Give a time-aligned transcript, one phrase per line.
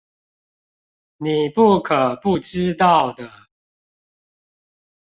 [1.17, 3.31] 你不可不知道的